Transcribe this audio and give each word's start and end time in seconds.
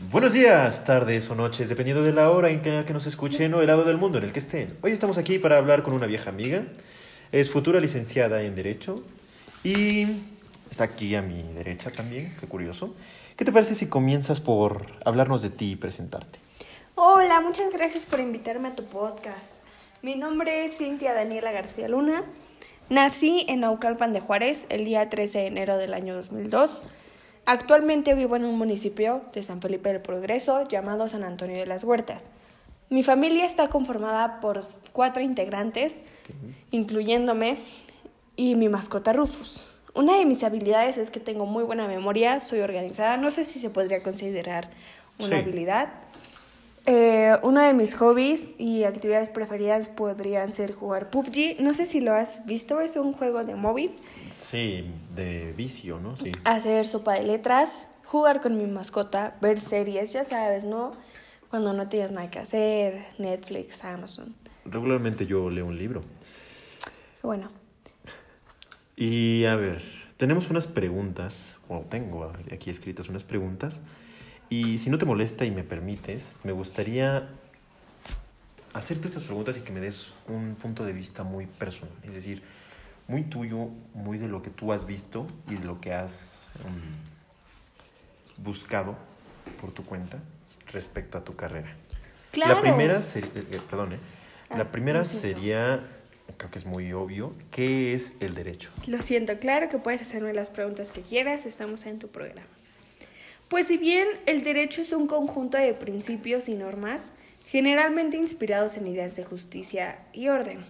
Buenos 0.00 0.32
días, 0.32 0.84
tardes 0.84 1.28
o 1.28 1.34
noches, 1.34 1.68
dependiendo 1.68 2.04
de 2.04 2.12
la 2.12 2.30
hora 2.30 2.50
en 2.50 2.62
que, 2.62 2.92
nos 2.92 3.06
escuchen 3.06 3.52
o 3.52 3.60
el 3.60 3.66
lado 3.66 3.82
del 3.82 3.98
mundo 3.98 4.18
en 4.18 4.24
el 4.24 4.32
que 4.32 4.38
estén. 4.38 4.78
Hoy 4.80 4.92
estamos 4.92 5.18
aquí 5.18 5.40
para 5.40 5.58
hablar 5.58 5.82
con 5.82 5.92
una 5.92 6.06
vieja 6.06 6.30
amiga. 6.30 6.62
Es 7.32 7.50
futura 7.50 7.80
licenciada 7.80 8.40
en 8.42 8.54
Derecho 8.54 9.02
y 9.64 10.06
está 10.70 10.84
aquí 10.84 11.16
a 11.16 11.20
mi 11.20 11.42
derecha 11.42 11.90
también, 11.90 12.32
qué 12.38 12.46
curioso. 12.46 12.94
¿Qué 13.36 13.44
te 13.44 13.50
parece 13.50 13.74
si 13.74 13.88
comienzas 13.88 14.40
por 14.40 14.86
hablarnos 15.04 15.42
de 15.42 15.50
ti 15.50 15.72
y 15.72 15.76
presentarte? 15.76 16.38
Hola, 16.94 17.40
muchas 17.40 17.72
gracias 17.72 18.04
por 18.04 18.20
invitarme 18.20 18.68
a 18.68 18.76
tu 18.76 18.84
podcast. 18.84 19.58
Mi 20.00 20.14
nombre 20.14 20.64
es 20.64 20.78
Cintia 20.78 21.12
Daniela 21.12 21.50
García 21.50 21.88
Luna. 21.88 22.22
Nací 22.88 23.44
en 23.48 23.60
Naucalpan 23.60 24.12
de 24.12 24.20
Juárez 24.20 24.66
el 24.70 24.84
día 24.84 25.08
13 25.08 25.38
de 25.40 25.46
enero 25.48 25.76
del 25.76 25.92
año 25.92 26.14
2002. 26.14 26.84
Actualmente 27.50 28.12
vivo 28.12 28.36
en 28.36 28.44
un 28.44 28.58
municipio 28.58 29.22
de 29.32 29.42
San 29.42 29.62
Felipe 29.62 29.90
del 29.90 30.02
Progreso 30.02 30.68
llamado 30.68 31.08
San 31.08 31.24
Antonio 31.24 31.56
de 31.56 31.64
las 31.64 31.82
Huertas. 31.82 32.24
Mi 32.90 33.02
familia 33.02 33.46
está 33.46 33.68
conformada 33.68 34.38
por 34.40 34.60
cuatro 34.92 35.22
integrantes, 35.22 35.96
incluyéndome, 36.72 37.60
y 38.36 38.54
mi 38.54 38.68
mascota 38.68 39.14
Rufus. 39.14 39.66
Una 39.94 40.18
de 40.18 40.26
mis 40.26 40.44
habilidades 40.44 40.98
es 40.98 41.10
que 41.10 41.20
tengo 41.20 41.46
muy 41.46 41.64
buena 41.64 41.88
memoria, 41.88 42.38
soy 42.38 42.60
organizada, 42.60 43.16
no 43.16 43.30
sé 43.30 43.46
si 43.46 43.58
se 43.58 43.70
podría 43.70 44.02
considerar 44.02 44.68
una 45.18 45.28
Sí. 45.28 45.34
habilidad. 45.42 45.88
Eh, 46.90 47.36
uno 47.42 47.60
de 47.60 47.74
mis 47.74 47.94
hobbies 47.96 48.44
y 48.56 48.84
actividades 48.84 49.28
preferidas 49.28 49.90
podrían 49.90 50.54
ser 50.54 50.72
jugar 50.72 51.10
PUBG. 51.10 51.60
No 51.60 51.74
sé 51.74 51.84
si 51.84 52.00
lo 52.00 52.14
has 52.14 52.46
visto, 52.46 52.80
es 52.80 52.96
un 52.96 53.12
juego 53.12 53.44
de 53.44 53.56
móvil. 53.56 53.94
Sí, 54.30 54.90
de 55.14 55.52
vicio, 55.52 56.00
¿no? 56.00 56.16
Sí. 56.16 56.32
Hacer 56.44 56.86
sopa 56.86 57.12
de 57.12 57.24
letras, 57.24 57.88
jugar 58.06 58.40
con 58.40 58.56
mi 58.56 58.64
mascota, 58.64 59.36
ver 59.42 59.60
series, 59.60 60.14
ya 60.14 60.24
sabes, 60.24 60.64
¿no? 60.64 60.92
Cuando 61.50 61.74
no 61.74 61.90
tienes 61.90 62.10
nada 62.10 62.30
que 62.30 62.38
hacer, 62.38 63.04
Netflix, 63.18 63.84
Amazon. 63.84 64.34
Regularmente 64.64 65.26
yo 65.26 65.50
leo 65.50 65.66
un 65.66 65.76
libro. 65.76 66.02
Bueno, 67.22 67.50
Y 68.96 69.44
a 69.44 69.56
ver, 69.56 69.82
tenemos 70.16 70.48
unas 70.48 70.66
preguntas, 70.66 71.58
o 71.68 71.80
tengo 71.80 72.32
aquí 72.50 72.70
escritas 72.70 73.10
unas 73.10 73.24
preguntas, 73.24 73.78
y 74.50 74.78
si 74.78 74.90
no 74.90 74.98
te 74.98 75.06
molesta 75.06 75.44
y 75.44 75.50
me 75.50 75.64
permites, 75.64 76.34
me 76.44 76.52
gustaría 76.52 77.28
hacerte 78.72 79.08
estas 79.08 79.24
preguntas 79.24 79.56
y 79.58 79.60
que 79.60 79.72
me 79.72 79.80
des 79.80 80.14
un 80.28 80.54
punto 80.54 80.84
de 80.84 80.92
vista 80.92 81.22
muy 81.22 81.46
personal, 81.46 81.94
es 82.02 82.14
decir, 82.14 82.42
muy 83.06 83.24
tuyo, 83.24 83.68
muy 83.94 84.18
de 84.18 84.28
lo 84.28 84.42
que 84.42 84.50
tú 84.50 84.72
has 84.72 84.86
visto 84.86 85.26
y 85.48 85.54
de 85.54 85.64
lo 85.64 85.80
que 85.80 85.92
has 85.94 86.38
mm, 86.64 88.42
buscado 88.42 88.96
por 89.60 89.72
tu 89.72 89.84
cuenta 89.84 90.18
respecto 90.72 91.18
a 91.18 91.22
tu 91.22 91.34
carrera. 91.34 91.74
claro. 92.30 92.54
La 92.56 92.60
primera 92.60 92.98
eh, 92.98 93.22
eh, 93.34 93.60
perdón, 93.70 93.94
eh, 93.94 93.98
Ah, 94.50 94.58
la 94.58 94.70
primera 94.70 94.98
lo 94.98 95.04
siento. 95.04 95.28
sería, 95.28 95.86
creo 96.36 96.50
que 96.50 96.58
es 96.58 96.64
muy 96.64 96.92
obvio, 96.92 97.34
¿qué 97.50 97.94
es 97.94 98.14
el 98.20 98.34
derecho? 98.34 98.70
Lo 98.86 99.02
siento, 99.02 99.38
claro 99.38 99.68
que 99.68 99.78
puedes 99.78 100.00
hacerme 100.00 100.32
las 100.32 100.50
preguntas 100.50 100.90
que 100.90 101.02
quieras, 101.02 101.44
estamos 101.44 101.84
en 101.84 101.98
tu 101.98 102.08
programa. 102.08 102.46
Pues 103.48 103.68
si 103.68 103.78
bien 103.78 104.06
el 104.26 104.42
derecho 104.42 104.82
es 104.82 104.92
un 104.92 105.06
conjunto 105.06 105.56
de 105.56 105.74
principios 105.74 106.48
y 106.48 106.54
normas, 106.54 107.12
generalmente 107.46 108.16
inspirados 108.16 108.76
en 108.76 108.86
ideas 108.86 109.14
de 109.14 109.24
justicia 109.24 110.06
y 110.12 110.28
orden. 110.28 110.64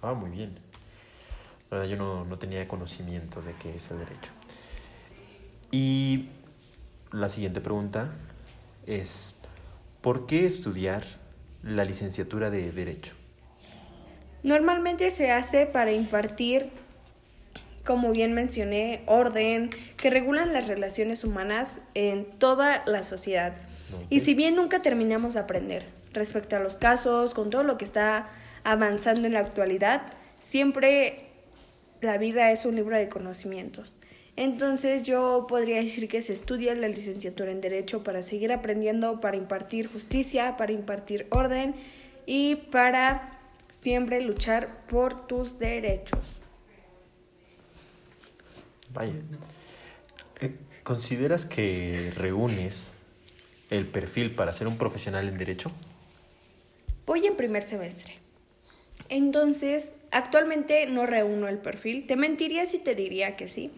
Ah, 0.00 0.14
muy 0.14 0.30
bien. 0.30 0.58
La 1.70 1.78
verdad, 1.78 1.90
yo 1.90 1.96
no, 1.96 2.24
no 2.24 2.38
tenía 2.38 2.66
conocimiento 2.68 3.40
de 3.42 3.54
qué 3.54 3.74
es 3.74 3.90
el 3.90 3.98
derecho. 3.98 4.30
Y 5.72 6.28
la 7.12 7.28
siguiente 7.28 7.60
pregunta 7.60 8.12
es, 8.86 9.34
¿por 10.00 10.26
qué 10.26 10.44
estudiar 10.46 11.04
la 11.62 11.84
licenciatura 11.84 12.50
de 12.50 12.72
Derecho? 12.72 13.14
Normalmente 14.42 15.10
se 15.10 15.30
hace 15.30 15.66
para 15.66 15.92
impartir, 15.92 16.70
como 17.84 18.12
bien 18.12 18.32
mencioné, 18.32 19.02
orden 19.06 19.70
que 19.96 20.10
regulan 20.10 20.52
las 20.52 20.68
relaciones 20.68 21.24
humanas 21.24 21.80
en 21.94 22.24
toda 22.24 22.82
la 22.86 23.02
sociedad. 23.02 23.54
Y 24.08 24.20
si 24.20 24.34
bien 24.34 24.56
nunca 24.56 24.82
terminamos 24.82 25.34
de 25.34 25.40
aprender 25.40 25.84
respecto 26.12 26.56
a 26.56 26.60
los 26.60 26.78
casos, 26.78 27.34
con 27.34 27.50
todo 27.50 27.62
lo 27.62 27.78
que 27.78 27.84
está 27.84 28.28
avanzando 28.64 29.26
en 29.26 29.34
la 29.34 29.40
actualidad, 29.40 30.02
siempre 30.40 31.28
la 32.00 32.18
vida 32.18 32.50
es 32.52 32.64
un 32.64 32.76
libro 32.76 32.96
de 32.96 33.08
conocimientos. 33.08 33.96
Entonces 34.36 35.02
yo 35.02 35.46
podría 35.48 35.76
decir 35.76 36.08
que 36.08 36.22
se 36.22 36.32
estudia 36.32 36.74
la 36.74 36.88
licenciatura 36.88 37.52
en 37.52 37.60
Derecho 37.60 38.02
para 38.02 38.22
seguir 38.22 38.52
aprendiendo, 38.52 39.20
para 39.20 39.36
impartir 39.36 39.92
justicia, 39.92 40.56
para 40.56 40.72
impartir 40.72 41.26
orden 41.30 41.74
y 42.24 42.56
para 42.56 43.38
siempre 43.68 44.22
luchar 44.22 44.86
por 44.86 45.26
tus 45.26 45.58
derechos. 45.58 46.41
Vaya. 48.92 49.12
Eh, 50.40 50.54
¿Consideras 50.82 51.46
que 51.46 52.12
reúnes 52.16 52.92
el 53.70 53.86
perfil 53.86 54.34
para 54.34 54.52
ser 54.52 54.66
un 54.66 54.76
profesional 54.76 55.28
en 55.28 55.38
Derecho? 55.38 55.70
Voy 57.06 57.26
en 57.26 57.36
primer 57.36 57.62
semestre. 57.62 58.14
Entonces, 59.08 59.94
actualmente 60.10 60.86
no 60.86 61.06
reúno 61.06 61.48
el 61.48 61.58
perfil. 61.58 62.06
Te 62.06 62.16
mentiría 62.16 62.66
si 62.66 62.78
te 62.78 62.94
diría 62.94 63.36
que 63.36 63.48
sí. 63.48 63.70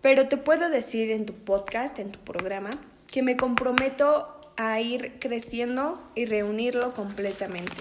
Pero 0.00 0.28
te 0.28 0.36
puedo 0.36 0.68
decir 0.68 1.10
en 1.10 1.26
tu 1.26 1.34
podcast, 1.34 1.98
en 1.98 2.10
tu 2.10 2.18
programa, 2.20 2.70
que 3.06 3.22
me 3.22 3.36
comprometo 3.36 4.40
a 4.56 4.80
ir 4.80 5.18
creciendo 5.20 6.02
y 6.14 6.26
reunirlo 6.26 6.92
completamente. 6.94 7.76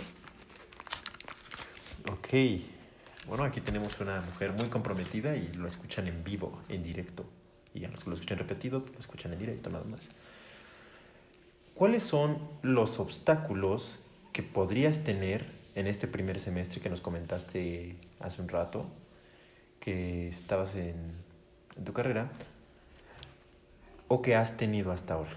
Ok. 2.12 2.71
Bueno, 3.28 3.44
aquí 3.44 3.62
tenemos 3.62 4.00
una 4.00 4.20
mujer 4.22 4.52
muy 4.52 4.68
comprometida 4.68 5.36
y 5.36 5.52
lo 5.54 5.68
escuchan 5.68 6.08
en 6.08 6.24
vivo, 6.24 6.60
en 6.70 6.84
directo. 6.84 7.26
Y 7.74 7.86
a 7.86 7.90
los 7.90 8.04
que 8.04 8.10
lo 8.10 8.16
escuchan 8.16 8.38
repetido, 8.38 8.80
lo 8.80 9.00
escuchan 9.00 9.34
en 9.34 9.40
directo 9.40 9.70
nada 9.70 9.86
más. 9.86 10.10
¿Cuáles 11.76 12.04
son 12.04 12.40
los 12.62 13.00
obstáculos 13.00 14.00
que 14.34 14.44
podrías 14.44 15.04
tener 15.04 15.46
en 15.76 15.88
este 15.88 16.08
primer 16.08 16.40
semestre 16.40 16.82
que 16.82 16.90
nos 16.90 17.00
comentaste 17.00 17.96
hace 18.20 18.42
un 18.42 18.50
rato, 18.50 18.86
que 19.80 20.28
estabas 20.28 20.76
en, 20.76 20.96
en 21.78 21.86
tu 21.86 21.94
carrera, 21.94 22.32
o 24.08 24.22
que 24.22 24.36
has 24.36 24.58
tenido 24.58 24.92
hasta 24.92 25.14
ahora? 25.14 25.32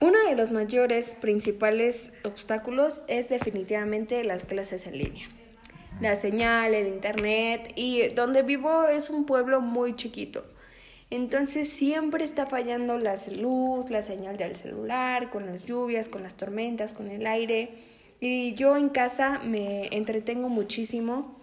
Uno 0.00 0.18
de 0.28 0.34
los 0.34 0.50
mayores 0.50 1.14
principales 1.14 2.12
obstáculos 2.24 3.04
es 3.08 3.28
definitivamente 3.28 4.24
las 4.24 4.44
clases 4.44 4.86
en 4.86 4.98
línea. 4.98 5.28
La 6.00 6.16
señal, 6.16 6.74
el 6.74 6.88
internet 6.88 7.72
y 7.76 8.08
donde 8.08 8.42
vivo 8.42 8.88
es 8.88 9.10
un 9.10 9.26
pueblo 9.26 9.60
muy 9.60 9.94
chiquito. 9.94 10.44
Entonces 11.10 11.68
siempre 11.68 12.24
está 12.24 12.46
fallando 12.46 12.98
la 12.98 13.16
luz, 13.36 13.90
la 13.90 14.02
señal 14.02 14.36
del 14.36 14.56
celular, 14.56 15.30
con 15.30 15.46
las 15.46 15.64
lluvias, 15.64 16.08
con 16.08 16.22
las 16.22 16.34
tormentas, 16.34 16.92
con 16.92 17.08
el 17.08 17.26
aire. 17.26 17.70
Y 18.20 18.54
yo 18.54 18.76
en 18.76 18.88
casa 18.88 19.40
me 19.44 19.88
entretengo 19.92 20.48
muchísimo 20.48 21.38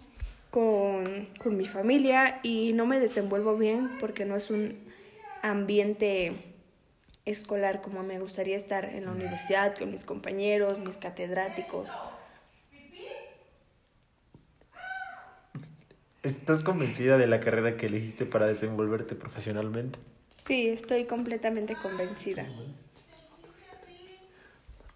con, 0.50 1.28
con 1.42 1.56
mi 1.56 1.64
familia 1.64 2.40
y 2.42 2.72
no 2.74 2.84
me 2.84 2.98
desenvuelvo 2.98 3.56
bien 3.56 3.96
porque 3.98 4.26
no 4.26 4.36
es 4.36 4.50
un 4.50 4.76
ambiente 5.40 6.34
escolar 7.24 7.80
como 7.80 8.02
me 8.02 8.18
gustaría 8.18 8.56
estar 8.56 8.84
en 8.84 9.06
la 9.06 9.12
universidad 9.12 9.74
con 9.76 9.90
mis 9.90 10.04
compañeros, 10.04 10.80
mis 10.80 10.98
catedráticos. 10.98 11.88
¿Estás 16.22 16.62
convencida 16.62 17.18
de 17.18 17.26
la 17.26 17.40
carrera 17.40 17.76
que 17.76 17.86
elegiste 17.86 18.26
para 18.26 18.46
desenvolverte 18.46 19.16
profesionalmente? 19.16 19.98
Sí, 20.46 20.68
estoy 20.68 21.04
completamente 21.04 21.74
convencida. 21.74 22.46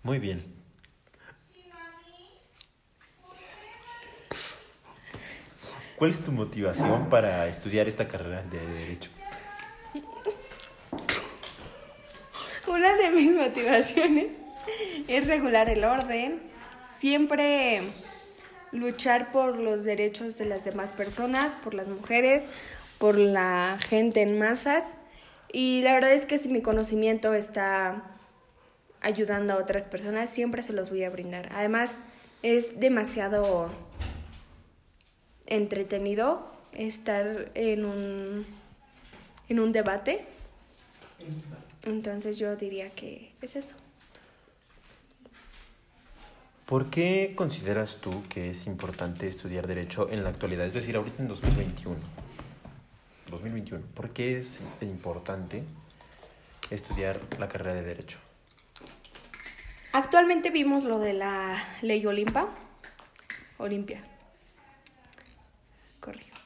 Muy 0.05 0.21
bien. 0.21 0.45
¿Cuál 5.97 6.11
es 6.11 6.21
tu 6.21 6.31
motivación 6.31 7.09
para 7.09 7.49
estudiar 7.49 7.89
esta 7.89 8.07
carrera 8.07 8.43
de 8.45 8.65
Derecho? 8.65 9.11
Una 12.69 12.95
de 12.95 13.11
mis 13.11 13.33
motivaciones 13.33 14.27
es 15.09 15.27
regular 15.27 15.71
el 15.71 15.83
orden, 15.83 16.41
siempre 16.99 17.83
luchar 18.73 19.33
por 19.33 19.59
los 19.59 19.85
derechos 19.85 20.39
de 20.39 20.45
las 20.45 20.65
demás 20.65 20.93
personas, 20.93 21.57
por 21.57 21.75
las 21.75 21.89
mujeres, 21.89 22.43
por 22.99 23.19
la 23.19 23.79
gente 23.81 24.23
en 24.23 24.39
masas. 24.39 24.97
Y 25.53 25.83
la 25.83 25.95
verdad 25.95 26.13
es 26.13 26.27
que 26.27 26.39
si 26.39 26.49
mi 26.49 26.63
conocimiento 26.63 27.35
está 27.35 28.03
ayudando 29.01 29.53
a 29.53 29.57
otras 29.57 29.85
personas, 29.85 30.31
siempre 30.31 30.63
se 30.63 30.73
los 30.73 30.91
voy 30.91 31.05
a 31.05 31.11
brindar. 31.11 31.49
Además, 31.53 32.01
es 32.43 32.79
demasiado 32.79 33.71
entretenido 35.47 36.51
estar 36.73 37.51
en 37.55 37.85
un, 37.85 38.47
en 39.49 39.61
un 39.61 39.73
debate 39.73 40.25
Entonces 41.85 42.39
yo 42.39 42.57
diría 42.57 42.91
que 42.91 43.33
es 43.41 43.57
eso. 43.57 43.77
¿Por 46.67 46.91
qué 46.91 47.35
consideras 47.37 47.99
tú 48.01 48.25
que 48.29 48.51
es 48.51 48.67
importante 48.67 49.29
estudiar 49.29 49.69
derecho 49.69 50.11
en 50.11 50.25
la 50.25 50.31
actualidad? 50.31 50.67
Es 50.67 50.75
decir, 50.75 50.97
ahorita 50.97 51.23
en 51.23 51.29
2021. 51.29 51.97
2021. 53.31 53.85
¿Por 53.95 54.11
qué 54.11 54.37
es 54.39 54.61
importante 54.81 55.63
estudiar 56.69 57.21
la 57.39 57.49
carrera 57.49 57.77
de 57.77 57.83
derecho? 57.85 58.19
Actualmente 59.93 60.51
vimos 60.51 60.83
lo 60.83 60.99
de 60.99 61.13
la 61.13 61.57
ley 61.83 62.05
Olimpa. 62.05 62.49
Olimpia. 63.59 64.03
Corrijo. 66.01 66.37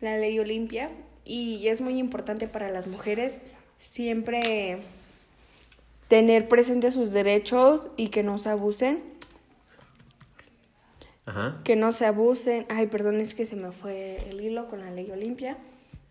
La 0.00 0.16
ley 0.16 0.38
Olimpia. 0.38 0.92
Y 1.24 1.66
es 1.66 1.80
muy 1.80 1.98
importante 1.98 2.46
para 2.46 2.70
las 2.70 2.86
mujeres 2.86 3.40
siempre 3.78 4.80
tener 6.06 6.46
presentes 6.46 6.94
sus 6.94 7.10
derechos 7.10 7.90
y 7.96 8.10
que 8.10 8.22
no 8.22 8.38
se 8.38 8.50
abusen. 8.50 9.09
Ajá. 11.30 11.60
Que 11.64 11.76
no 11.76 11.92
se 11.92 12.06
abusen. 12.06 12.66
Ay, 12.68 12.86
perdón, 12.86 13.20
es 13.20 13.34
que 13.34 13.46
se 13.46 13.56
me 13.56 13.72
fue 13.72 14.18
el 14.28 14.40
hilo 14.40 14.66
con 14.68 14.80
la 14.80 14.90
ley 14.90 15.10
Olimpia. 15.10 15.56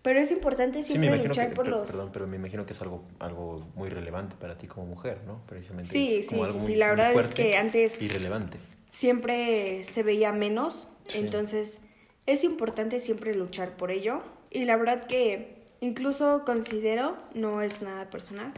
Pero 0.01 0.19
es 0.19 0.31
importante 0.31 0.81
Sí, 0.81 0.91
siempre 0.93 1.07
imagino 1.09 1.27
luchar 1.27 1.49
que, 1.49 1.55
por 1.55 1.67
los... 1.67 1.89
perdón, 1.89 2.09
pero 2.13 2.25
me 2.25 2.37
imagino 2.37 2.65
que 2.65 2.71
es 2.71 2.81
algo, 2.81 3.03
algo 3.19 3.67
muy 3.75 3.89
relevante 3.89 4.37
para 4.39 4.57
ti 4.57 4.65
como 4.65 4.85
mujer, 4.87 5.19
¿no? 5.27 5.41
Precisamente 5.45 5.91
Sí, 5.91 6.21
sí, 6.23 6.29
sí, 6.29 6.35
muy- 6.35 6.47
sí, 6.65 6.75
la 6.75 6.87
verdad 6.87 7.11
es 7.13 7.27
que 7.31 7.57
antes- 7.57 8.01
Y 8.01 8.07
relevante. 8.07 8.57
siempre 8.91 9.83
se 9.83 10.01
veía 10.03 10.31
menos, 10.31 10.87
Sí. 11.07 11.17
entonces 11.19 11.79
es 12.27 12.45
importante 12.45 13.01
siempre 13.01 13.35
luchar 13.35 13.75
por 13.75 13.91
ello 13.91 14.21
y 14.49 14.63
la 14.63 14.77
verdad 14.77 15.05
que 15.05 15.63
incluso 15.81 16.43
considero, 16.45 17.17
no 17.33 17.61
es 17.61 17.81
nada 17.81 18.09
personal, 18.09 18.53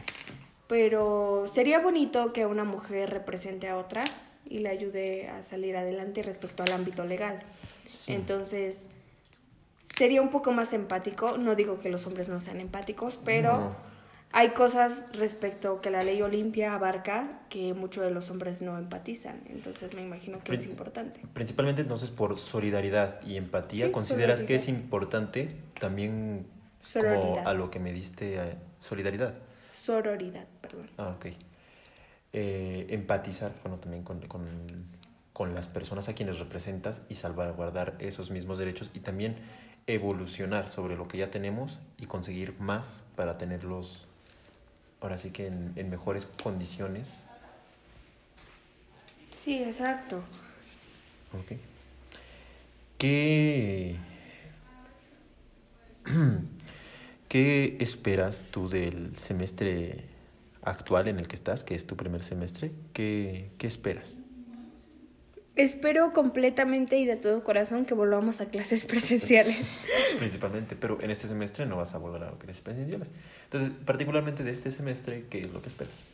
pero 0.68 1.44
sería 1.46 1.80
bonito 1.80 2.32
que 2.32 2.46
una 2.46 2.64
mujer 2.64 3.10
represente 3.10 3.68
a 3.68 3.76
otra 3.76 4.04
y 4.52 4.58
le 4.58 4.68
ayude 4.68 5.28
a 5.28 5.42
salir 5.42 5.76
adelante 5.76 6.22
respecto 6.22 6.62
al 6.62 6.72
ámbito 6.72 7.04
legal. 7.04 7.42
Entonces, 8.06 8.88
sería 9.96 10.20
un 10.20 10.28
poco 10.28 10.52
más 10.52 10.72
empático, 10.74 11.38
no 11.38 11.54
digo 11.54 11.78
que 11.78 11.88
los 11.88 12.06
hombres 12.06 12.28
no 12.28 12.38
sean 12.40 12.60
empáticos, 12.60 13.18
pero 13.24 13.52
No. 13.58 13.76
hay 14.32 14.50
cosas 14.50 15.04
respecto 15.14 15.80
que 15.80 15.90
la 15.90 16.02
ley 16.02 16.20
Olimpia 16.20 16.74
abarca 16.74 17.40
que 17.48 17.72
muchos 17.72 18.04
de 18.04 18.10
los 18.10 18.28
hombres 18.30 18.60
no 18.60 18.76
empatizan, 18.78 19.40
entonces 19.48 19.94
me 19.94 20.02
imagino 20.02 20.42
que 20.44 20.54
es 20.54 20.66
importante. 20.66 21.20
Principalmente 21.32 21.80
entonces 21.80 22.10
por 22.10 22.38
solidaridad 22.38 23.22
y 23.24 23.36
empatía, 23.36 23.86
Sí, 23.86 23.92
¿consideras 23.92 24.44
que 24.44 24.56
es 24.56 24.68
importante 24.68 25.56
también 25.80 26.46
como 26.92 27.38
a 27.46 27.54
lo 27.54 27.70
que 27.70 27.78
me 27.78 27.92
diste 27.92 28.36
eh, 28.36 28.56
solidaridad? 28.78 29.34
Sororidad, 29.72 30.46
perdón. 30.60 30.90
Ah, 30.98 31.14
ok. 31.16 31.26
Eh, 32.34 32.71
empatizar, 32.92 33.52
bueno, 33.62 33.78
también 33.78 34.04
con, 34.04 34.20
con, 34.28 34.44
con 35.32 35.54
las 35.54 35.66
personas 35.66 36.08
a 36.08 36.14
quienes 36.14 36.38
representas 36.38 37.02
y 37.08 37.14
salvaguardar 37.14 37.96
esos 37.98 38.30
mismos 38.30 38.58
derechos 38.58 38.90
y 38.94 39.00
también 39.00 39.36
evolucionar 39.86 40.68
sobre 40.68 40.96
lo 40.96 41.08
que 41.08 41.18
ya 41.18 41.30
tenemos 41.30 41.78
y 41.98 42.06
conseguir 42.06 42.54
más 42.60 42.84
para 43.16 43.38
tenerlos 43.38 44.06
ahora 45.00 45.18
sí 45.18 45.30
que 45.30 45.46
en, 45.46 45.72
en 45.76 45.90
mejores 45.90 46.28
condiciones. 46.42 47.24
Sí, 49.30 49.62
exacto. 49.62 50.22
Ok. 51.32 51.58
¿Qué, 52.98 53.96
¿Qué 57.28 57.76
esperas 57.80 58.42
tú 58.50 58.68
del 58.68 59.18
semestre 59.18 60.11
actual 60.62 61.08
en 61.08 61.18
el 61.18 61.28
que 61.28 61.36
estás, 61.36 61.64
que 61.64 61.74
es 61.74 61.86
tu 61.86 61.96
primer 61.96 62.22
semestre? 62.22 62.72
¿Qué, 62.92 63.50
qué 63.58 63.66
esperas? 63.66 64.08
Espero 65.54 66.14
completamente 66.14 66.96
y 66.98 67.04
de 67.04 67.16
todo 67.16 67.44
corazón 67.44 67.84
que 67.84 67.92
volvamos 67.92 68.40
a 68.40 68.48
clases 68.48 68.86
presenciales. 68.86 69.60
Principalmente, 70.18 70.76
pero 70.76 70.98
en 71.02 71.10
este 71.10 71.28
semestre 71.28 71.66
no 71.66 71.76
vas 71.76 71.92
a 71.92 71.98
volver 71.98 72.24
a 72.24 72.30
clases 72.38 72.62
presenciales. 72.62 73.10
Entonces, 73.44 73.70
particularmente 73.84 74.44
de 74.44 74.50
este 74.50 74.72
semestre, 74.72 75.26
¿qué 75.28 75.42
es 75.42 75.52
lo 75.52 75.60
que 75.60 75.68
esperas? 75.68 76.04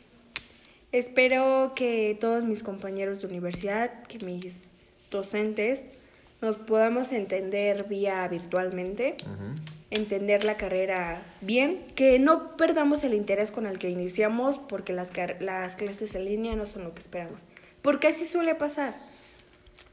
Espero 0.91 1.73
que 1.73 2.17
todos 2.19 2.43
mis 2.43 2.63
compañeros 2.63 3.21
de 3.21 3.27
universidad, 3.27 4.03
que 4.03 4.25
mis 4.25 4.71
docentes, 5.09 5.87
nos 6.41 6.57
podamos 6.57 7.11
entender 7.13 7.85
vía 7.87 8.27
virtualmente, 8.27 9.15
Ujú. 9.23 9.68
Entender 9.99 10.43
la 10.43 10.57
carrera 10.57 11.23
bien, 11.41 11.85
que 11.95 12.19
no 12.19 12.57
perdamos 12.57 13.03
el 13.03 13.13
interés 13.13 13.51
con 13.51 13.65
el 13.65 13.77
que 13.77 13.89
iniciamos 13.89 14.57
porque 14.57 14.93
las, 14.93 15.11
las 15.39 15.75
clases 15.75 16.15
en 16.15 16.25
línea 16.25 16.55
no 16.55 16.65
son 16.65 16.83
lo 16.83 16.93
que 16.93 17.01
esperamos. 17.01 17.43
Porque 17.81 18.07
así 18.07 18.25
suele 18.25 18.55
pasar. 18.55 18.95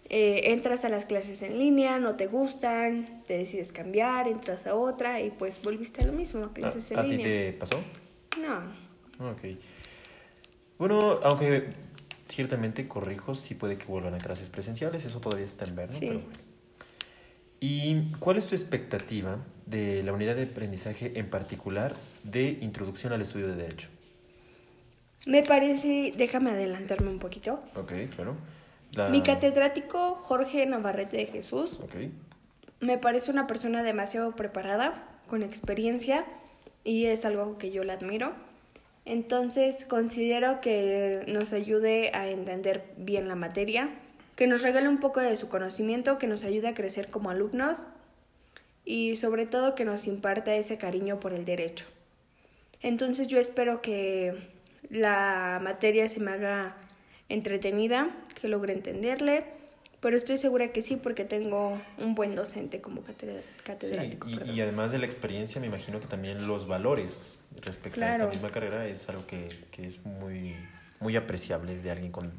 Eh, 0.08 0.52
entras 0.52 0.84
a 0.84 0.88
las 0.88 1.04
clases 1.04 1.42
en 1.42 1.58
línea, 1.58 1.98
no 1.98 2.14
te 2.14 2.28
gustan, 2.28 3.22
te 3.26 3.36
decides 3.36 3.72
cambiar, 3.72 4.28
entras 4.28 4.66
a 4.68 4.76
otra 4.76 5.20
y 5.20 5.30
pues 5.30 5.60
volviste 5.62 6.02
a 6.02 6.06
lo 6.06 6.12
mismo, 6.12 6.52
clases 6.52 6.92
en 6.92 6.98
¿A, 6.98 7.00
a 7.00 7.08
ti 7.08 7.18
te 7.18 7.52
pasó? 7.54 7.80
No. 8.40 9.30
Ok. 9.30 9.58
Bueno, 10.78 10.98
aunque 11.24 11.70
ciertamente, 12.28 12.86
corrijo, 12.86 13.34
sí 13.34 13.54
puede 13.54 13.78
que 13.78 13.86
vuelvan 13.86 14.14
a 14.14 14.18
clases 14.18 14.48
presenciales, 14.48 15.04
eso 15.04 15.20
todavía 15.20 15.46
está 15.46 15.64
en 15.64 15.74
ver, 15.74 15.88
¿no? 15.90 15.98
Sí. 15.98 16.06
Pero 16.06 16.20
bueno. 16.20 16.38
¿Y 17.60 18.10
cuál 18.20 18.36
es 18.36 18.46
tu 18.46 18.54
expectativa 18.54 19.38
de 19.64 20.02
la 20.02 20.12
unidad 20.12 20.36
de 20.36 20.44
aprendizaje 20.44 21.18
en 21.18 21.30
particular 21.30 21.94
de 22.22 22.58
introducción 22.60 23.12
al 23.12 23.22
estudio 23.22 23.48
de 23.48 23.56
Derecho? 23.56 23.88
Me 25.26 25.42
parece, 25.42 26.12
déjame 26.16 26.50
adelantarme 26.50 27.10
un 27.10 27.18
poquito. 27.18 27.60
Ok, 27.74 27.92
claro. 28.14 28.36
La- 28.92 29.08
Mi 29.08 29.22
catedrático 29.22 30.14
Jorge 30.14 30.64
Navarrete 30.66 31.16
de 31.16 31.26
Jesús 31.26 31.80
Ok. 31.80 31.94
me 32.80 32.98
parece 32.98 33.30
una 33.30 33.46
persona 33.46 33.82
demasiado 33.82 34.36
preparada, 34.36 34.94
con 35.26 35.42
experiencia, 35.42 36.24
y 36.84 37.06
es 37.06 37.24
algo 37.24 37.58
que 37.58 37.72
yo 37.72 37.82
le 37.82 37.92
admiro. 37.92 38.32
Entonces 39.04 39.84
considero 39.86 40.60
que 40.60 41.24
nos 41.26 41.52
ayude 41.52 42.10
a 42.14 42.28
entender 42.28 42.84
bien 42.96 43.26
la 43.28 43.34
materia, 43.34 43.88
que 44.36 44.46
nos 44.46 44.62
regale 44.62 44.88
un 44.88 45.00
poco 45.00 45.20
de 45.20 45.34
su 45.34 45.48
conocimiento, 45.48 46.18
que 46.18 46.26
nos 46.26 46.44
ayude 46.44 46.68
a 46.68 46.74
crecer 46.74 47.10
como 47.10 47.30
alumnos 47.30 47.82
y 48.84 49.16
sobre 49.16 49.46
todo 49.46 49.74
que 49.74 49.84
nos 49.84 50.06
imparta 50.06 50.54
ese 50.54 50.78
cariño 50.78 51.18
por 51.18 51.32
el 51.32 51.44
derecho. 51.44 51.86
Entonces 52.82 53.26
yo 53.26 53.38
espero 53.40 53.80
que 53.82 54.34
la 54.90 55.58
materia 55.62 56.08
se 56.08 56.20
me 56.20 56.30
haga 56.30 56.76
entretenida, 57.28 58.14
que 58.40 58.49
logre 58.49 58.72
entenderle, 58.75 59.44
pero 60.00 60.16
estoy 60.16 60.37
segura 60.37 60.68
que 60.68 60.82
sí 60.82 60.96
porque 60.96 61.25
tengo 61.25 61.80
un 61.99 62.14
buen 62.14 62.34
docente 62.34 62.80
como 62.80 63.02
catedra- 63.02 63.40
Sí, 63.40 63.62
catedrático. 63.64 64.28
y, 64.28 64.61
además 64.61 64.92
de 64.92 64.99
la 64.99 65.06
experiencia, 65.06 65.61
me 65.61 65.66
imagino 65.66 65.99
que 65.99 66.06
también 66.06 66.46
los 66.46 66.68
valores 66.68 67.40
respecto 67.62 68.04
a 68.04 68.12
esta 68.12 68.26
misma 68.26 68.50
carrera 68.50 68.87
es 68.87 69.08
algo 69.08 69.26
que, 69.26 69.49
que 69.72 69.87
es 69.87 70.04
muy, 70.04 70.54
muy 71.00 71.16
apreciable 71.16 71.76
de 71.78 71.90
alguien 71.90 72.12
con, 72.12 72.30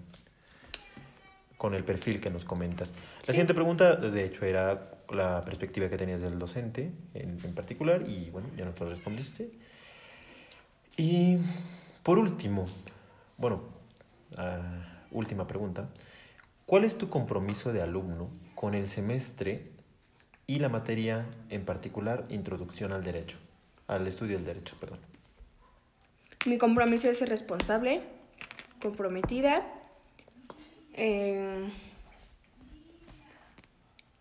con 1.58 1.74
el 1.74 1.84
perfil 1.84 2.22
que 2.22 2.30
nos 2.30 2.46
comentas. 2.46 2.90
La 2.92 2.96
Sí. 3.24 3.32
siguiente 3.32 3.54
pregunta, 3.54 3.96
de 3.96 4.24
hecho, 4.26 4.46
era 4.46 4.92
la 5.10 5.42
perspectiva 5.44 5.90
que 5.90 5.98
tenías 5.98 6.22
del 6.22 6.38
docente 6.38 6.92
en, 7.14 7.40
en 7.44 7.54
particular, 7.56 8.04
y 8.08 8.30
bueno, 8.30 8.48
ya 8.56 8.66
no 8.66 8.72
te 8.72 8.84
lo 8.84 8.90
respondiste. 8.92 9.50
Y 10.98 11.38
por 12.04 12.20
último, 12.20 12.68
bueno, 13.38 13.64
ah, 14.38 14.62
última 15.12 15.48
pregunta. 15.48 15.90
¿Cuál 16.66 16.84
es 16.84 16.98
tu 16.98 17.10
compromiso 17.10 17.72
de 17.72 17.82
alumno 17.82 18.30
con 18.56 18.74
el 18.76 18.88
semestre 18.88 19.72
y 20.48 20.60
la 20.60 20.70
materia 20.70 21.26
en 21.50 21.66
particular 21.66 22.26
introducción 22.30 22.92
al 22.94 23.04
derecho, 23.04 23.38
al 23.88 24.06
estudio 24.08 24.38
del 24.38 24.46
derecho, 24.46 24.76
perdón? 24.80 25.00
Mi 26.46 26.58
compromiso 26.58 27.10
es 27.10 27.18
ser 27.20 27.30
responsable, 27.30 28.02
comprometida, 28.82 29.66
eh, 30.98 31.70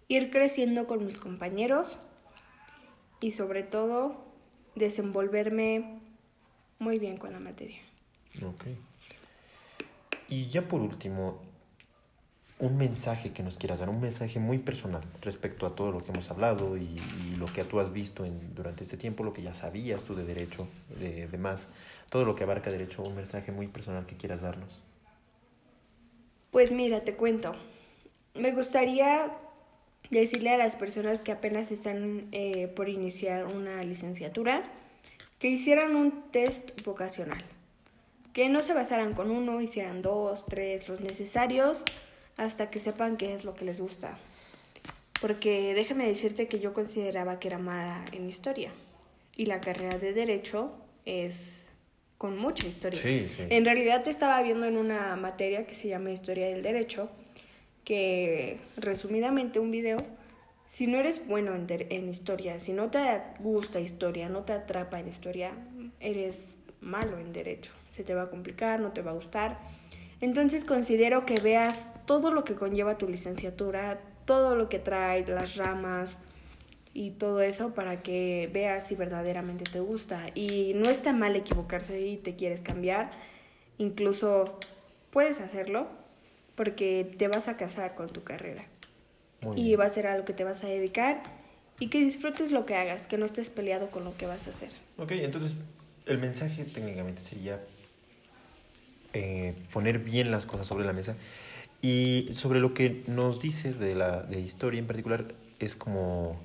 ir 0.09 0.31
creciendo 0.31 0.87
con 0.87 1.05
mis 1.05 1.19
compañeros 1.19 1.99
y 3.21 3.33
sobre 3.33 3.63
todo 3.63 4.25
desenvolverme 4.75 6.01
muy 6.79 6.99
bien 6.99 7.17
con 7.17 7.33
la 7.33 7.41
materia. 7.41 7.81
Ok. 8.43 8.67
Y 10.29 10.49
ya 10.49 10.63
por 10.63 10.81
último, 10.81 11.41
un 12.59 12.77
mensaje 12.77 13.33
que 13.33 13.43
nos 13.43 13.59
quieras 13.59 13.79
dar, 13.79 13.89
un 13.89 14.01
mensaje 14.01 14.39
muy 14.39 14.59
personal 14.59 15.03
respecto 15.23 15.67
a 15.67 15.75
todo 15.75 15.93
lo 15.93 16.05
que 16.05 16.13
hemos 16.13 16.31
hablado 16.31 16.77
y, 16.77 16.97
y 17.25 17.37
lo 17.37 17.47
que 17.47 17.65
tú 17.65 17.81
has 17.81 17.93
visto 17.93 18.25
en, 18.25 18.55
durante 18.55 18.85
este 18.85 18.97
tiempo, 18.97 19.25
lo 19.25 19.33
que 19.33 19.43
ya 19.43 19.55
sabías 19.55 20.03
tú 20.05 20.15
de 20.15 20.25
derecho, 20.25 20.69
de 21.01 21.29
demás, 21.29 21.69
todo 22.11 22.25
lo 22.25 22.35
que 22.35 22.45
abarca 22.45 22.71
derecho, 22.71 23.03
un 23.03 23.17
mensaje 23.17 23.53
muy 23.53 23.69
personal 23.69 24.07
que 24.07 24.17
quieras 24.17 24.43
darnos. 24.43 24.83
Pues 26.57 26.73
mira, 26.73 27.01
te 27.01 27.13
cuento. 27.13 27.55
Me 28.33 28.51
gustaría 28.53 29.31
decirle 30.09 30.55
a 30.55 30.57
las 30.57 30.75
personas 30.75 31.21
que 31.21 31.31
apenas 31.31 31.71
están 31.71 32.29
eh, 32.33 32.73
por 32.75 32.89
iniciar 32.89 33.45
una 33.45 33.85
licenciatura 33.85 34.63
que 35.39 35.49
hicieran 35.49 35.95
un 35.95 36.31
test 36.31 36.83
vocacional. 36.83 37.45
Que 38.33 38.49
no 38.49 38.63
se 38.63 38.73
basaran 38.73 39.13
con 39.13 39.31
uno, 39.31 39.61
hicieran 39.61 40.01
dos, 40.01 40.47
tres, 40.47 40.89
los 40.89 41.03
necesarios, 41.03 41.85
hasta 42.39 42.71
que 42.71 42.81
sepan 42.81 43.19
qué 43.19 43.35
es 43.35 43.45
lo 43.45 43.55
que 43.55 43.67
les 43.67 43.79
gusta. 43.79 44.17
Porque 45.21 45.75
déjame 45.75 46.07
decirte 46.07 46.49
que 46.49 46.59
yo 46.59 46.73
consideraba 46.73 47.39
que 47.39 47.49
era 47.49 47.59
mala 47.59 48.03
en 48.13 48.27
historia. 48.27 48.73
Y 49.37 49.45
la 49.45 49.61
carrera 49.61 49.99
de 49.99 50.15
Derecho 50.15 50.73
es 51.05 51.66
con 52.19 52.39
mucha 52.39 52.67
historia. 52.67 53.01
Sí, 53.01 53.27
sí. 53.29 53.43
En 53.51 53.65
realidad 53.65 54.03
te 54.03 54.11
estaba 54.11 54.41
viendo 54.43 54.67
en 54.67 54.77
una 54.77 55.17
materia 55.17 55.67
que 55.67 55.75
se 55.75 55.89
llama 55.89 56.11
Historia 56.11 56.49
del 56.49 56.63
Derecho, 56.63 57.11
que 57.85 58.59
resumidamente 58.77 59.61
un 59.61 59.71
video, 59.71 60.05
si 60.67 60.87
no 60.87 60.99
eres 60.99 61.27
bueno 61.27 61.55
en, 61.55 61.67
en 61.69 62.09
historia, 62.09 62.59
si 62.59 62.73
no 62.73 62.91
te 62.91 63.01
gusta 63.39 63.81
historia, 63.81 64.29
no 64.29 64.43
te 64.43 64.55
atrapa 64.55 64.99
en 64.99 65.09
historia, 65.09 65.53
eres 66.01 66.57
malo 66.81 67.19
en 67.19 67.33
derecho. 67.33 67.73
Se 67.91 68.03
te 68.03 68.15
va 68.15 68.23
a 68.23 68.31
complicar, 68.31 68.81
no 68.81 68.93
te 68.93 69.03
va 69.03 69.13
a 69.13 69.15
gustar. 69.15 69.59
Entonces 70.21 70.65
considero 70.65 71.27
que 71.27 71.41
veas 71.41 71.91
todo 72.07 72.33
lo 72.33 72.45
que 72.45 72.55
conlleva 72.55 72.99
tu 72.99 73.09
licenciatura, 73.09 74.01
todo 74.25 74.57
lo 74.57 74.69
que 74.69 74.79
trae, 74.79 75.27
las 75.27 75.57
ramas 75.57 76.19
y 76.97 77.11
todo 77.11 77.43
eso 77.43 77.75
para 77.75 78.03
que 78.03 78.49
veas 78.55 78.89
si 78.89 78.95
verdaderamente 78.95 79.65
te 79.71 79.81
gusta. 79.81 80.31
Y 80.35 80.73
no 80.77 80.89
está 80.89 81.13
mal 81.13 81.37
equivocarse 81.37 82.01
y 82.01 82.17
te 82.17 82.37
quieres 82.37 82.63
cambiar. 82.63 83.11
Incluso 83.77 84.59
puedes 85.11 85.41
hacerlo 85.41 85.89
porque 86.55 87.07
te 87.19 87.29
vas 87.29 87.49
a 87.49 87.59
casar 87.59 87.95
con 87.97 88.09
tu 88.09 88.25
carrera 88.25 88.65
y 89.55 89.77
va 89.77 89.85
a 89.85 89.91
ser 89.91 90.07
a 90.07 90.17
lo 90.17 90.25
que 90.25 90.33
te 90.33 90.43
vas 90.43 90.65
a 90.65 90.69
dedicar 90.69 91.23
y 91.79 91.89
que 91.89 92.01
disfrutes 92.01 92.51
lo 92.51 92.65
que 92.65 92.75
hagas, 92.77 93.07
que 93.07 93.19
no 93.19 93.27
estés 93.27 93.51
peleado 93.51 93.91
con 93.91 94.03
lo 94.03 94.17
que 94.17 94.25
vas 94.25 94.47
a 94.47 94.51
hacer. 94.51 94.71
Ok, 94.97 95.13
entonces 95.13 95.59
el 96.07 96.17
mensaje 96.17 96.65
técnicamente 96.65 97.21
sería 97.21 97.61
eh, 99.13 99.55
poner 99.71 99.99
bien 99.99 100.31
las 100.31 100.47
cosas 100.47 100.67
sobre 100.67 100.87
la 100.87 100.95
mesa. 100.95 101.15
Y 101.83 102.31
sobre 102.33 102.59
lo 102.59 102.73
que 102.73 103.05
nos 103.07 103.39
dices 103.39 103.79
de 103.79 103.95
la 103.95 104.23
de 104.23 104.41
historia 104.41 104.81
en 104.81 104.87
particular, 104.87 105.35
es 105.59 105.75
como, 105.75 106.41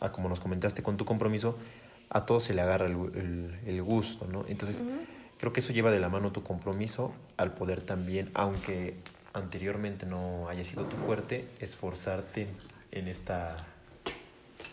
a 0.00 0.12
como 0.12 0.28
nos 0.28 0.40
comentaste 0.40 0.82
con 0.82 0.96
tu 0.96 1.04
compromiso, 1.04 1.56
a 2.10 2.24
todos 2.26 2.44
se 2.44 2.54
le 2.54 2.62
agarra 2.62 2.86
el, 2.86 2.92
el- 3.14 3.58
el 3.66 3.82
gusto, 3.82 4.26
¿no? 4.26 4.44
Entonces, 4.48 4.82
creo 5.38 5.52
que 5.52 5.60
eso 5.60 5.72
lleva 5.72 5.90
de 5.90 6.00
la 6.00 6.08
mano 6.08 6.32
tu 6.32 6.42
compromiso 6.42 7.12
al 7.36 7.52
poder 7.52 7.80
también, 7.82 8.30
aunque 8.34 8.94
anteriormente 9.32 10.06
no 10.06 10.48
haya 10.48 10.64
sido 10.64 10.84
tu 10.84 10.96
fuerte, 10.96 11.46
esforzarte 11.60 12.46
en 12.92 13.08
esta 13.08 13.66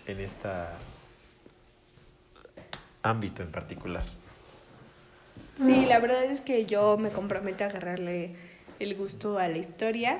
en 0.07 0.19
esta 0.19 0.73
ámbito 3.01 3.43
en 3.43 3.51
particular. 3.51 4.03
Sí, 5.55 5.85
la 5.85 5.99
verdad 5.99 6.23
es 6.23 6.41
que 6.41 6.65
yo 6.65 6.97
me 6.97 7.09
comprometo 7.09 7.63
a 7.63 7.67
agarrarle 7.67 8.35
el 8.79 8.95
gusto 8.95 9.37
a 9.39 9.47
la 9.47 9.57
historia. 9.57 10.19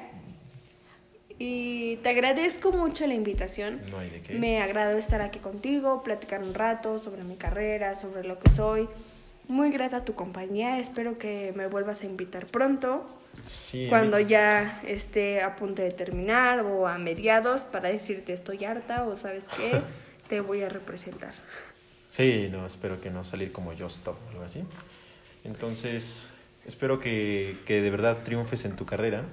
Y 1.39 1.97
te 1.97 2.09
agradezco 2.09 2.71
mucho 2.71 3.07
la 3.07 3.13
invitación. 3.13 3.81
No 3.89 3.99
hay 3.99 4.09
de 4.09 4.21
qué. 4.21 4.35
Me 4.35 4.61
agradó 4.61 4.97
estar 4.97 5.21
aquí 5.21 5.39
contigo, 5.39 6.03
platicar 6.03 6.41
un 6.41 6.53
rato 6.53 6.99
sobre 6.99 7.23
mi 7.23 7.35
carrera, 7.35 7.95
sobre 7.95 8.23
lo 8.23 8.39
que 8.39 8.49
soy. 8.49 8.87
Muy 9.47 9.71
grata 9.71 9.97
a 9.97 10.05
tu 10.05 10.13
compañía. 10.13 10.79
Espero 10.79 11.17
que 11.17 11.53
me 11.55 11.67
vuelvas 11.67 12.03
a 12.03 12.05
invitar 12.05 12.45
pronto, 12.45 13.05
Sí, 13.47 13.87
cuando 13.89 14.19
ya 14.19 14.81
esté 14.85 15.41
a 15.41 15.55
punto 15.55 15.81
de 15.81 15.91
terminar 15.91 16.59
o 16.59 16.87
a 16.87 16.97
mediados 16.97 17.63
para 17.63 17.89
decirte 17.89 18.31
estoy 18.31 18.63
harta 18.63 19.05
o 19.05 19.17
sabes 19.17 19.45
qué, 19.49 19.81
te 20.29 20.39
voy 20.39 20.61
a 20.61 20.69
representar. 20.69 21.33
Sí, 22.07 22.47
no, 22.51 22.65
espero 22.65 23.01
que 23.01 23.09
no 23.09 23.25
salir 23.25 23.51
como 23.51 23.73
yo 23.73 23.87
stop 23.87 24.17
o 24.27 24.29
algo 24.29 24.43
así. 24.43 24.63
Entonces, 25.43 26.29
espero 26.65 26.99
que, 26.99 27.57
que 27.65 27.81
de 27.81 27.89
verdad 27.89 28.19
triunfes 28.23 28.65
en 28.65 28.75
tu 28.75 28.85
carrera. 28.85 29.23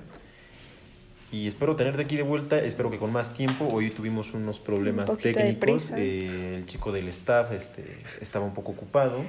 Y 1.33 1.47
espero 1.47 1.77
tenerte 1.77 2.03
aquí 2.03 2.17
de 2.17 2.23
vuelta, 2.23 2.59
espero 2.61 2.91
que 2.91 2.99
con 2.99 3.13
más 3.13 3.35
tiempo. 3.35 3.69
Hoy 3.71 3.91
tuvimos 3.91 4.35
unos 4.35 4.59
problemas 4.59 5.07
de 5.23 5.33
técnicos. 5.33 5.91
eh, 5.97 6.57
el 6.57 6.67
chico 6.67 6.91
del 6.91 7.07
staff 7.09 7.53
este, 7.53 7.85
estaba 8.21 8.45
un 8.45 8.53
poco 8.55 8.73
ocupado. 8.73 9.25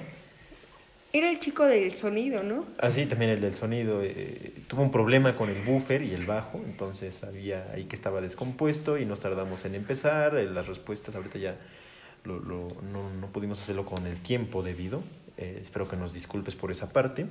Era 1.14 1.30
el 1.30 1.40
chico 1.40 1.66
del 1.66 1.94
sonido, 1.96 2.42
¿no? 2.42 2.66
Así 2.80 3.06
también 3.06 3.30
el 3.32 3.42
del 3.42 3.54
sonido. 3.54 4.02
eh, 4.02 4.52
tuvo 4.68 4.82
un 4.82 4.92
problema 4.92 5.36
con 5.36 5.50
el 5.50 5.62
buffer 5.64 6.02
y 6.02 6.14
el 6.14 6.26
bajo, 6.26 6.60
entonces 6.66 7.24
había 7.24 7.70
ahí 7.74 7.84
que 7.84 7.96
estaba 7.96 8.20
descompuesto 8.22 8.98
y 8.98 9.06
nos 9.06 9.20
tardamos 9.20 9.64
en 9.66 9.76
empezar. 9.76 10.36
eh, 10.38 10.46
las 10.50 10.68
respuestas 10.68 11.16
ahorita 11.16 11.38
ya 11.38 11.56
lo, 12.24 12.40
lo- 12.40 12.76
no, 12.92 13.12
no 13.20 13.28
pudimos 13.28 13.62
hacerlo 13.62 13.86
con 13.86 14.08
el 14.08 14.18
tiempo 14.18 14.64
debido. 14.64 15.04
eh, 15.38 15.60
espero 15.62 15.88
que 15.88 15.98
nos 15.98 16.14
disculpes 16.14 16.56
por 16.56 16.72
esa 16.72 16.90
parte. 16.90 17.26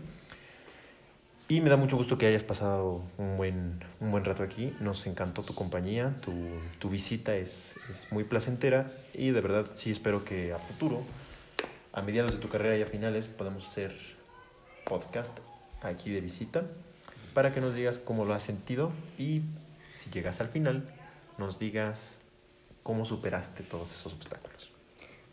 Y 1.50 1.60
me 1.60 1.68
da 1.68 1.76
mucho 1.76 1.96
gusto 1.96 2.16
que 2.16 2.26
hayas 2.26 2.44
pasado 2.44 3.02
un 3.18 3.36
buen, 3.36 3.72
un 3.98 4.12
buen 4.12 4.24
rato 4.24 4.44
aquí. 4.44 4.72
Nos 4.78 5.04
encantó 5.08 5.42
tu 5.42 5.52
compañía, 5.52 6.14
tu, 6.20 6.32
tu 6.78 6.88
visita 6.88 7.34
es, 7.34 7.74
es 7.90 8.12
muy 8.12 8.22
placentera 8.22 8.92
y 9.12 9.32
de 9.32 9.40
verdad 9.40 9.66
sí 9.74 9.90
espero 9.90 10.24
que 10.24 10.52
a 10.52 10.58
futuro, 10.60 11.02
a 11.92 12.02
mediados 12.02 12.30
de 12.30 12.38
tu 12.38 12.48
carrera 12.48 12.76
y 12.76 12.82
a 12.82 12.86
finales, 12.86 13.26
podamos 13.26 13.66
hacer 13.66 13.92
podcast 14.84 15.36
aquí 15.82 16.12
de 16.12 16.20
visita 16.20 16.62
para 17.34 17.52
que 17.52 17.60
nos 17.60 17.74
digas 17.74 17.98
cómo 17.98 18.24
lo 18.24 18.32
has 18.32 18.44
sentido 18.44 18.92
y 19.18 19.42
si 19.96 20.08
llegas 20.10 20.40
al 20.40 20.50
final, 20.50 20.84
nos 21.36 21.58
digas 21.58 22.20
cómo 22.84 23.04
superaste 23.04 23.64
todos 23.64 23.92
esos 23.92 24.12
obstáculos. 24.12 24.70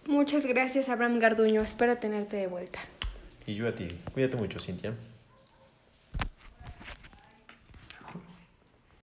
Muchas 0.08 0.48
gracias, 0.48 0.90
Abraham 0.90 1.20
Garduño. 1.20 1.62
Espero 1.62 1.96
tenerte 1.98 2.38
de 2.38 2.48
vuelta. 2.48 2.80
Y 3.46 3.54
yo 3.54 3.68
a 3.68 3.76
ti. 3.76 3.88
Cuídate 4.14 4.36
mucho, 4.38 4.58
Cintia. 4.58 4.96